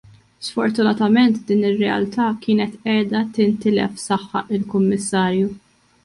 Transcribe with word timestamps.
Sfortunatament 0.45 1.35
din 1.49 1.65
ir-realtà 1.71 2.29
kienet 2.45 2.73
qiegħda 2.85 3.21
tintilef, 3.35 3.99
saħaq 4.05 4.49
il-Kummissarju. 4.59 5.53